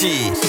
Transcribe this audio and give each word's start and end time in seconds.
气。 0.00 0.39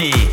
Party. 0.00 0.29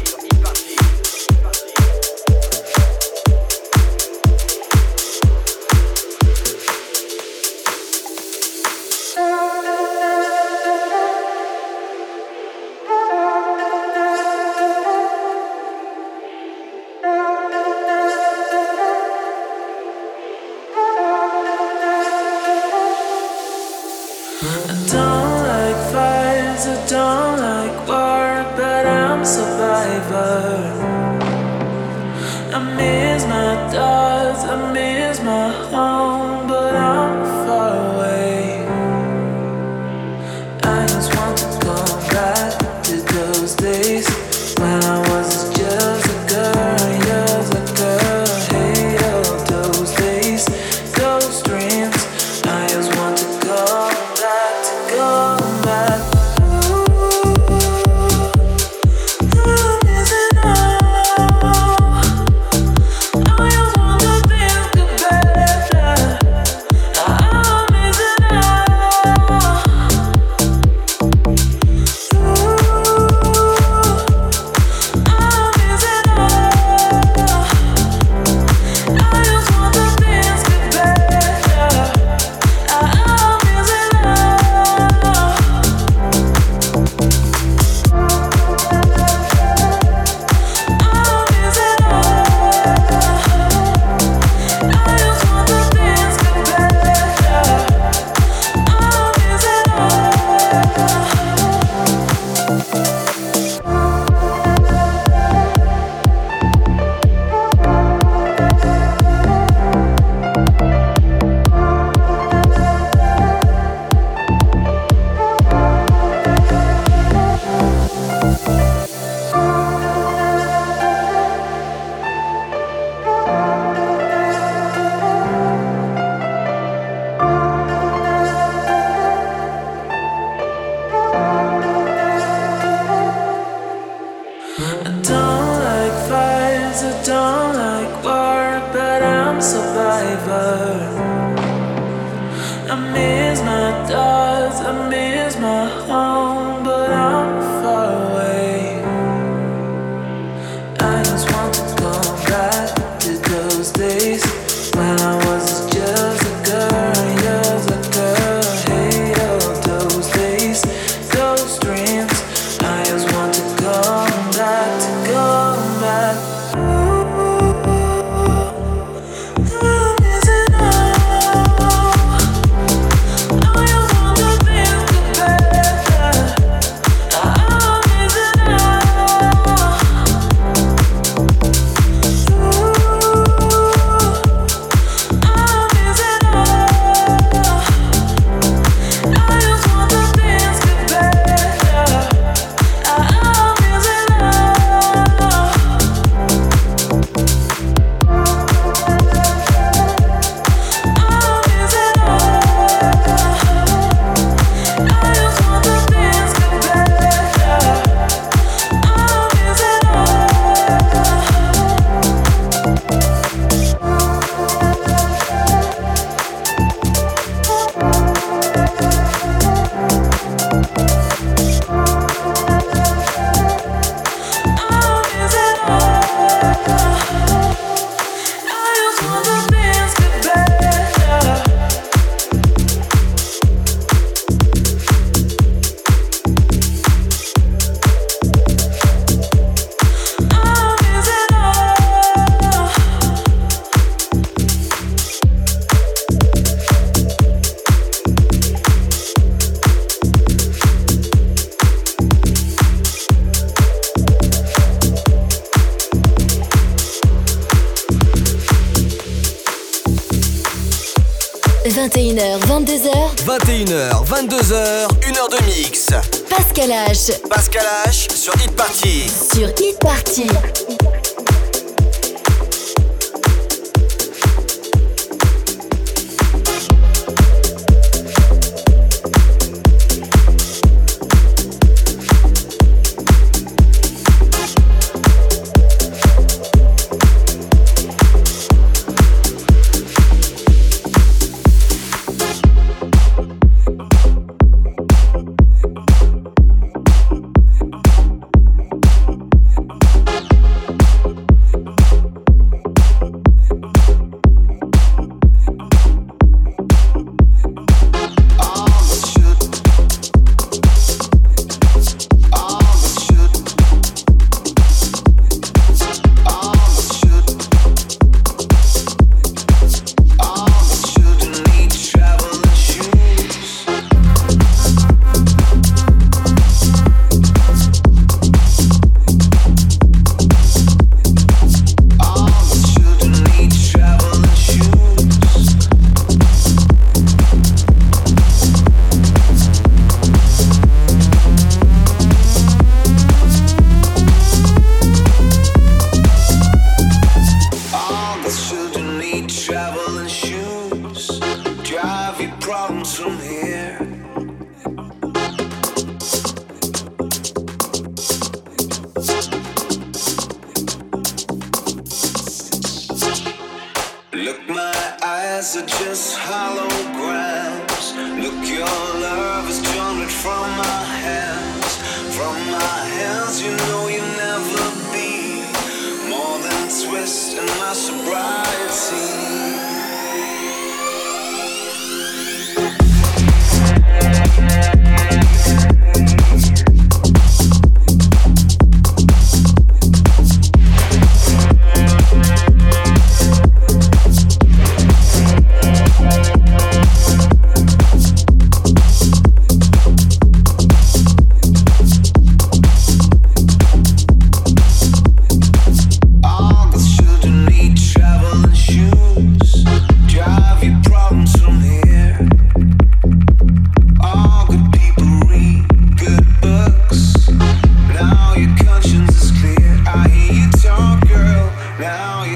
22h, 264.48 264.88
1h 265.02 265.30
de 265.30 265.44
mix. 265.46 265.88
Pascal 266.30 266.72
H. 266.72 267.12
Pascal 267.30 267.66
H 267.86 267.97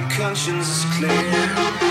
conscience 0.10 0.70
is 0.70 0.86
clear. 0.96 1.91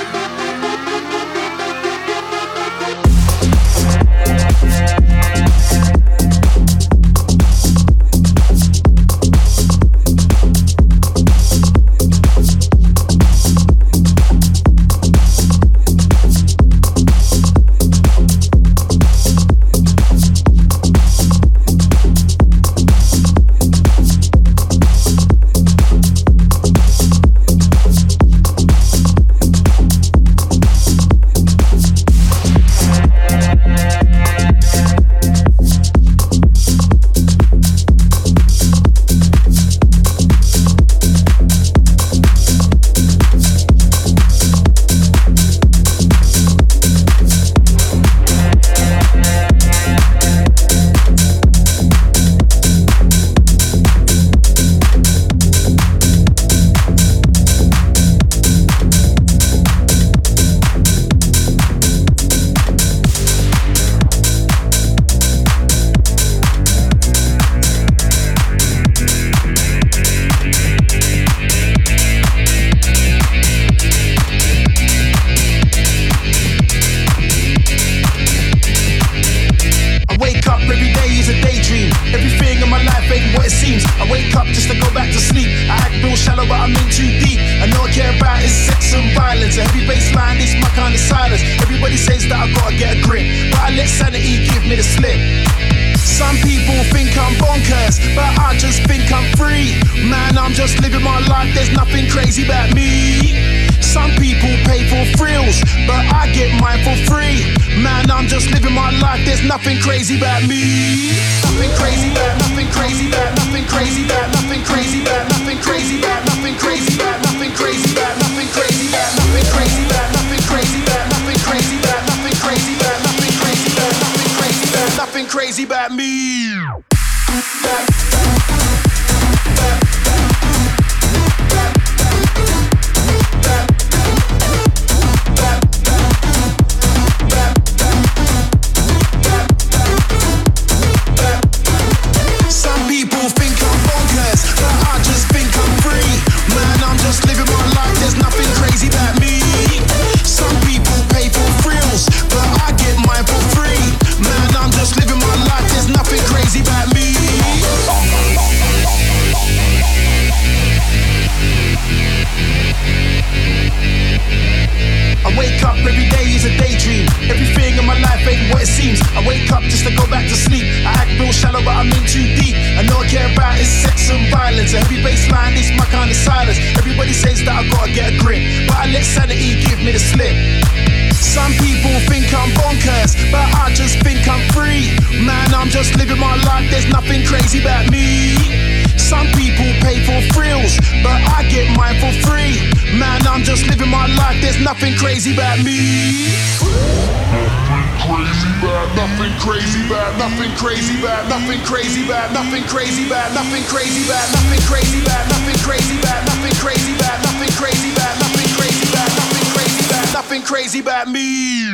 nothing 200.51 200.67
crazy 200.67 201.01
bad, 201.01 201.29
nothing 201.29 201.61
crazy 201.63 202.09
bad, 202.09 202.33
nothing 202.35 202.65
crazy 202.65 203.09
bad, 203.09 203.33
nothing 203.35 203.63
crazy 203.65 204.07
bad, 204.09 204.31
nothing 204.33 204.61
crazy 204.67 205.05
bad, 205.05 205.29
nothing 205.31 205.57
crazy 205.63 206.01
bad, 206.01 206.27
nothing 206.27 206.55
crazy 206.59 206.97
bad, 206.99 207.23
nothing 207.23 207.51
crazy 207.55 207.95
bad, 207.95 208.19
nothing 208.19 208.51
crazy 208.57 208.91
bad, 208.91 209.09
nothing 209.17 209.47
crazy 209.55 209.89
bad, 209.89 210.13
nothing 210.13 210.43
crazy 210.43 210.83
bad 210.83 211.09
me. 211.09 211.71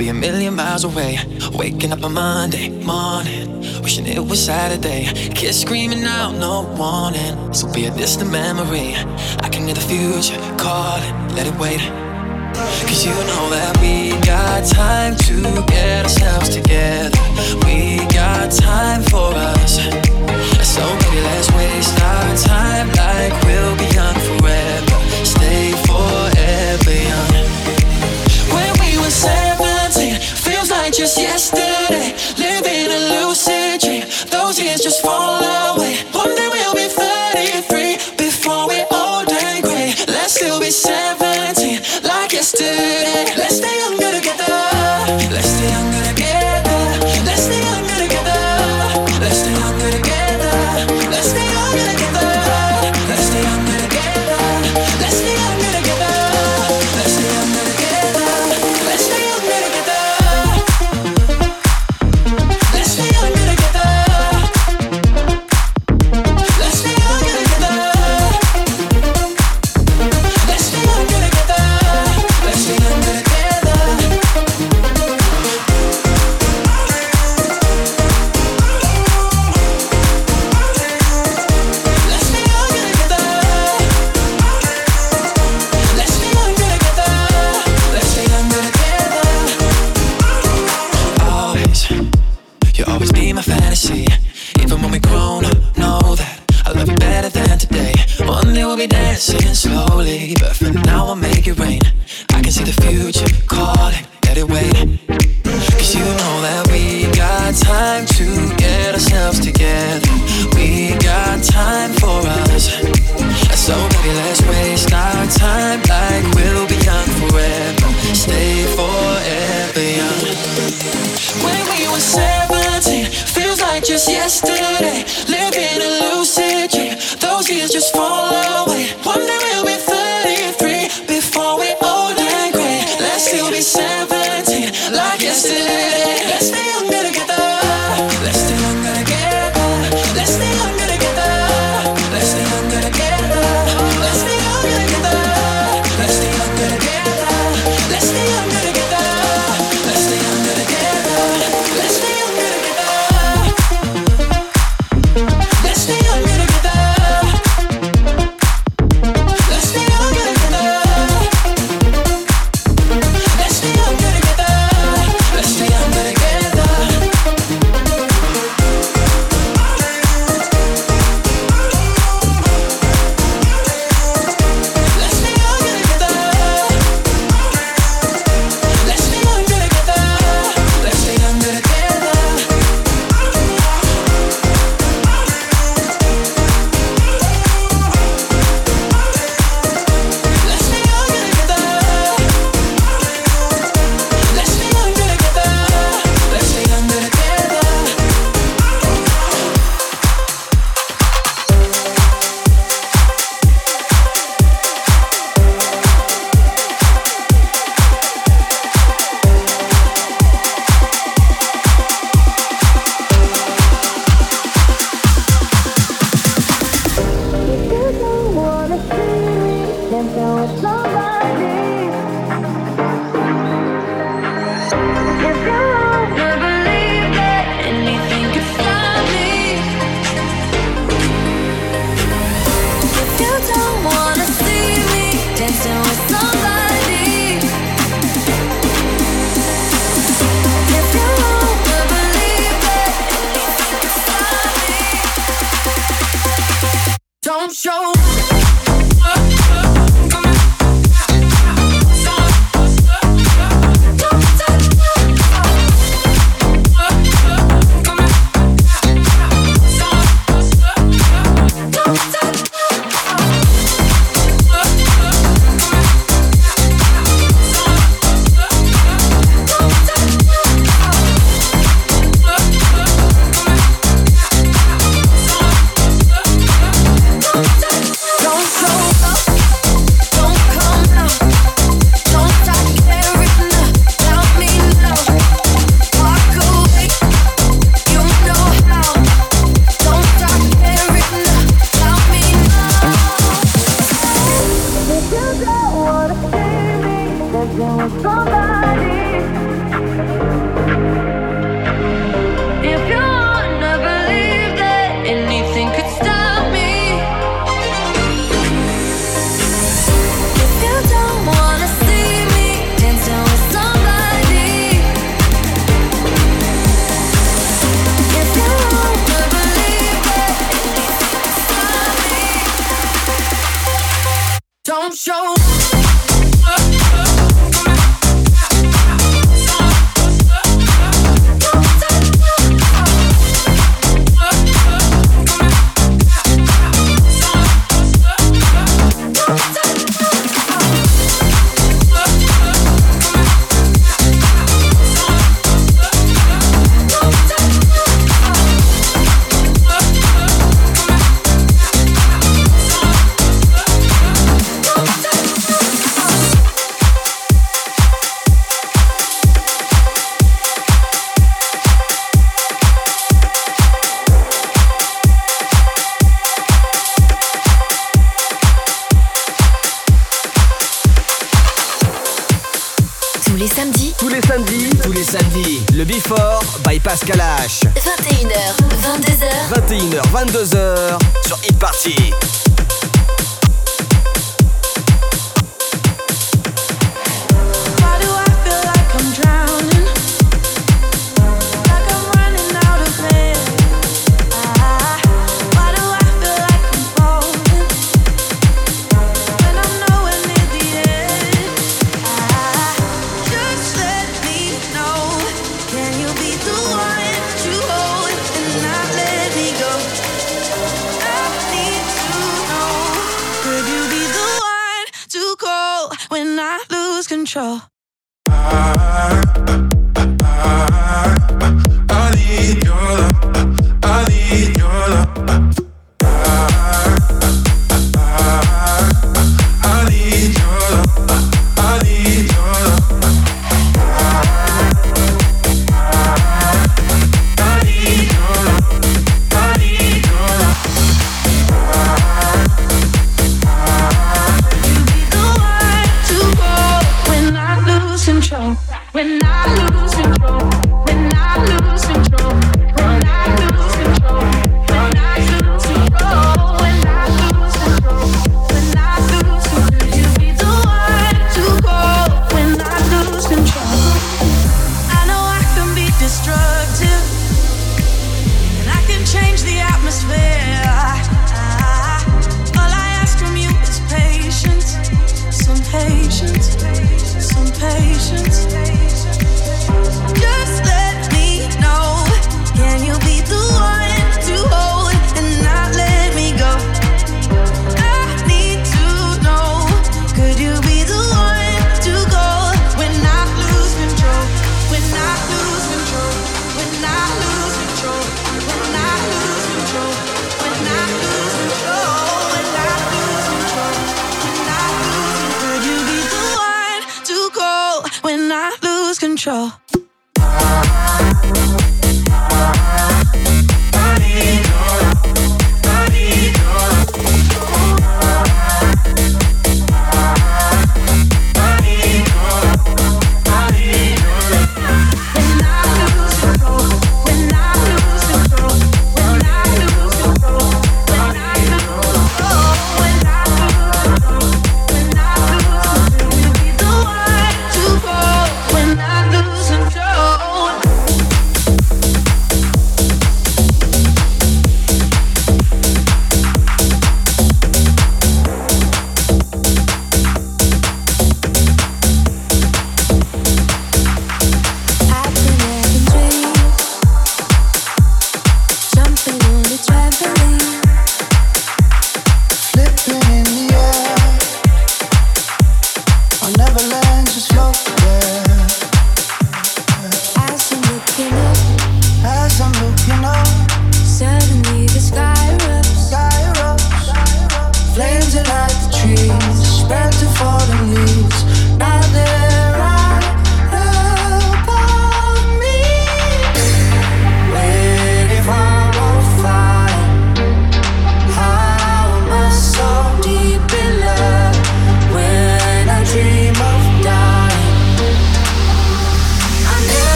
be 0.00 0.08
a 0.08 0.14
million 0.14 0.54
miles 0.54 0.84
away. 0.84 1.18
Waking 1.52 1.92
up 1.92 2.02
on 2.02 2.14
Monday 2.14 2.70
morning, 2.70 3.60
wishing 3.82 4.06
it 4.06 4.18
was 4.18 4.42
Saturday. 4.42 5.04
Kids 5.34 5.60
screaming 5.60 6.04
out, 6.04 6.32
no 6.32 6.62
warning. 6.78 7.52
So 7.52 7.70
be 7.70 7.84
a 7.84 7.90
distant 7.90 8.32
memory. 8.32 8.94
I 9.44 9.48
can 9.52 9.66
hear 9.66 9.74
the 9.74 9.86
future 9.92 10.40
calling, 10.56 11.14
let 11.36 11.46
it 11.46 11.56
wait. 11.60 11.82
Cause 12.88 13.04
you 13.04 13.12
know 13.12 13.44
that 13.50 13.76
we 13.82 14.16
got 14.24 14.64
time 14.64 15.16
to 15.28 15.36
get 15.68 16.04
ourselves 16.06 16.48
together. 16.48 17.20
We 17.66 17.98
got 18.08 18.50
time 18.50 19.02
for 19.02 19.28
us. 19.52 19.76
So 20.64 20.82
maybe 21.00 21.20
let's 21.28 21.52
waste 21.52 22.00
our 22.00 22.36
time 22.36 22.88
like 23.04 23.34
we'll 23.44 23.76
be 23.76 23.84
young 23.94 24.16
forever. 24.24 24.79
just 30.92 31.18
yesterday, 31.18 32.14
living 32.38 32.90
a 32.90 33.22
lucid 33.22 33.80
dream. 33.80 34.04
Those 34.30 34.58
years 34.60 34.80
just 34.80 35.02
fall 35.02 35.42
away. 35.42 35.79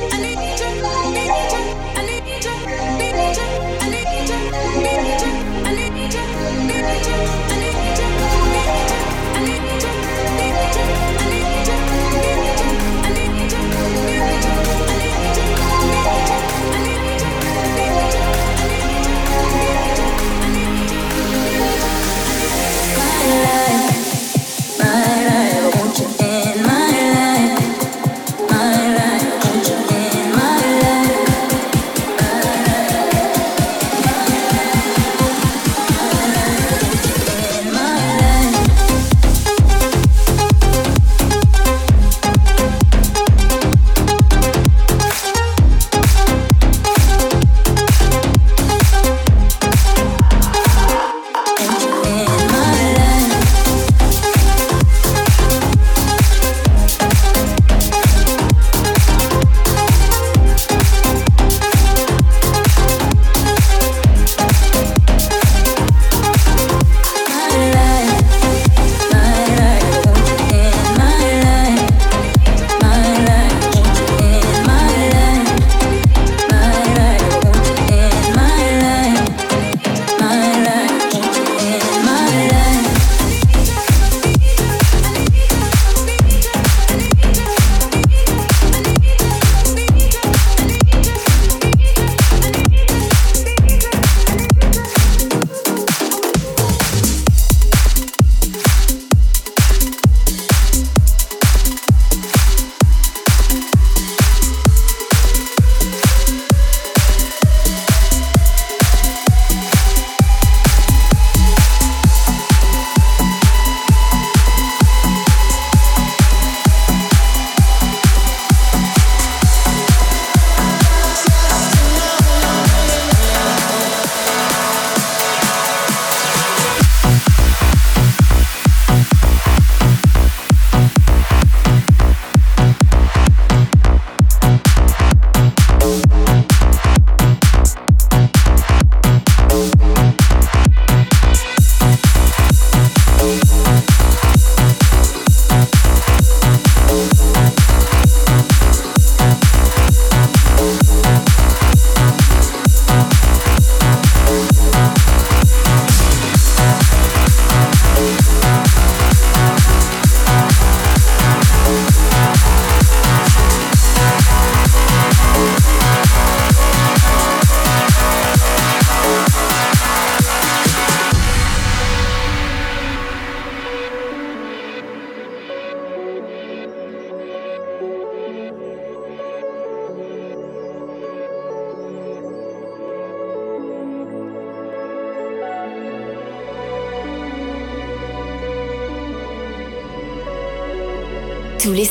I 0.00 0.16
need 0.22 0.57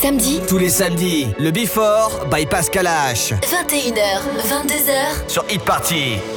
samedis, 0.07 0.39
Tous 0.47 0.57
les 0.57 0.69
samedis, 0.69 1.27
le 1.37 1.51
Before 1.51 2.27
by 2.31 2.45
Pascal 2.45 2.87
H. 2.87 3.33
21h, 3.41 4.21
22h. 4.47 5.27
Sur 5.27 5.43
Hit 5.49 5.61
Party. 5.63 6.36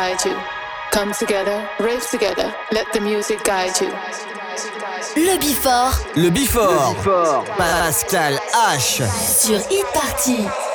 Guide 0.00 0.24
you. 0.24 0.36
Come 0.92 1.12
together, 1.12 1.68
rave 1.78 2.04
together, 2.10 2.54
let 2.72 2.86
the 2.94 3.00
music 3.00 3.44
guide 3.44 3.78
you. 3.82 3.92
Le 5.16 5.36
Bifort 5.38 5.94
Le 6.16 6.30
Bifort. 6.30 6.94
Pascal 7.58 8.40
H. 8.54 9.02
sur 9.38 9.58
Hit 9.70 10.69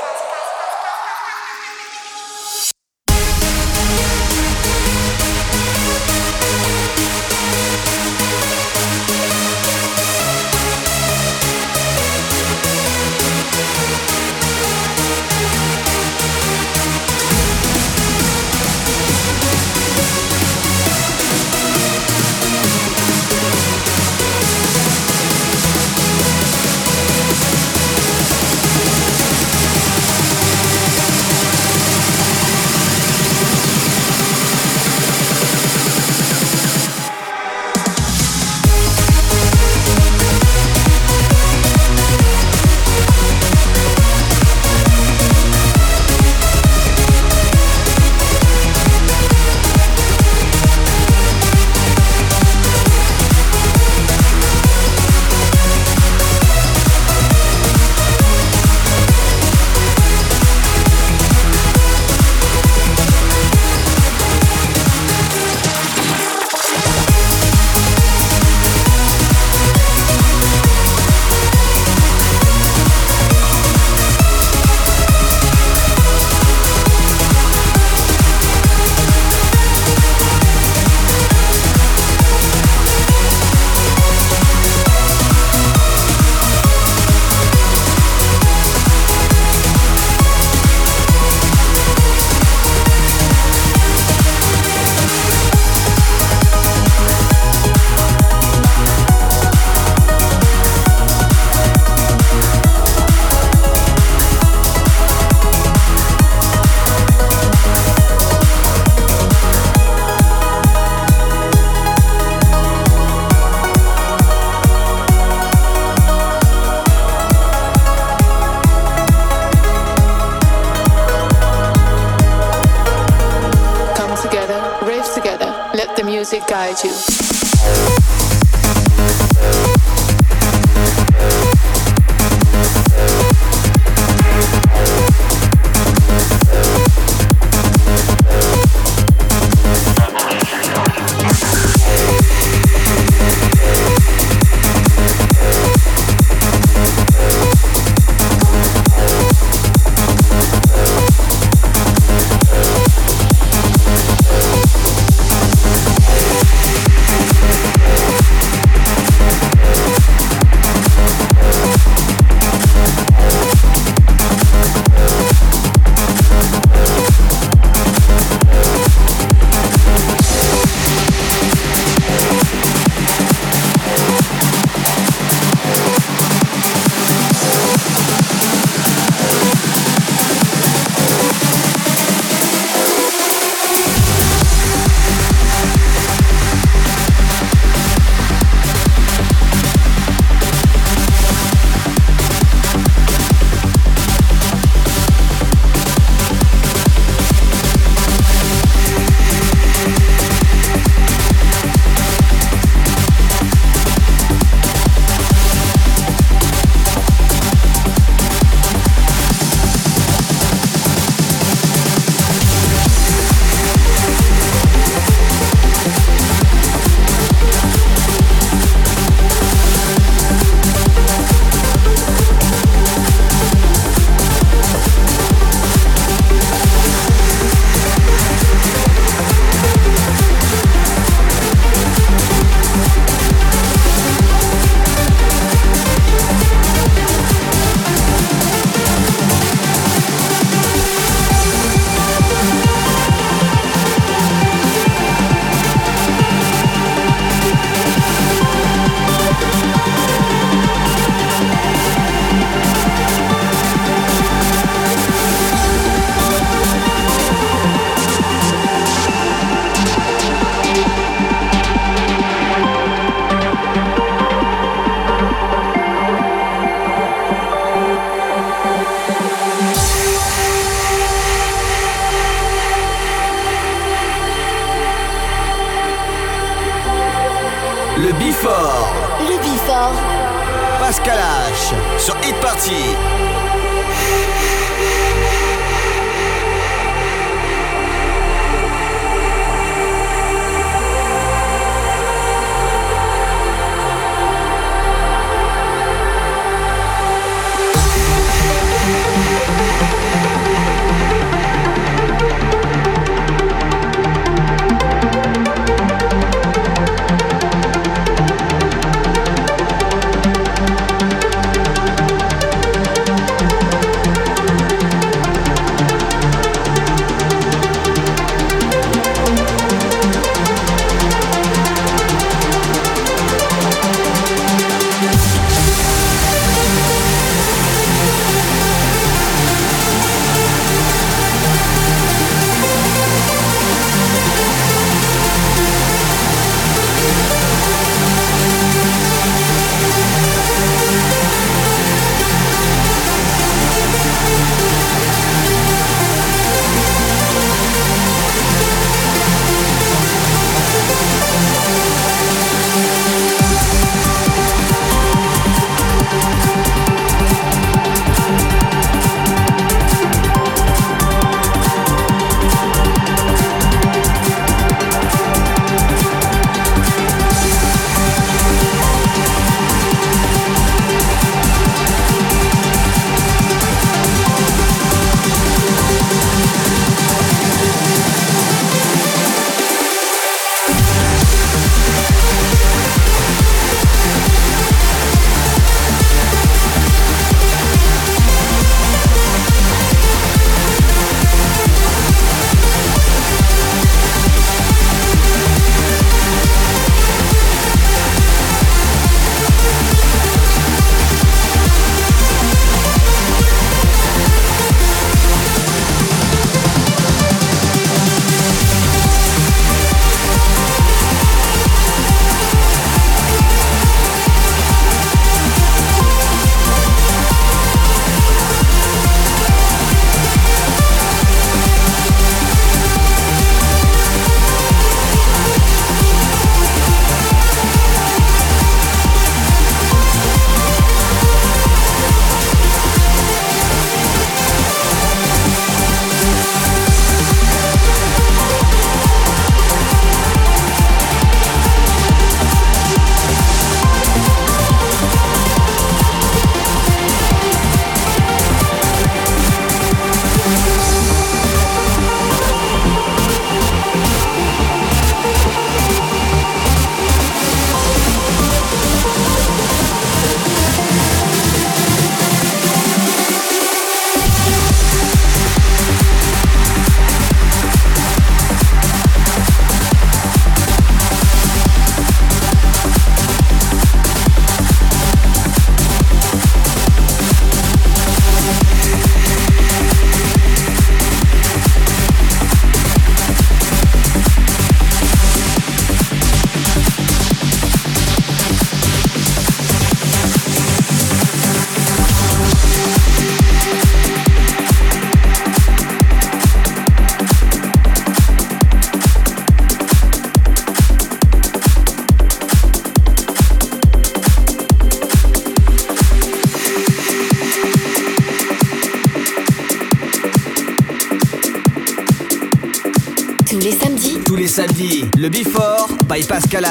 Pascal 516.36 516.64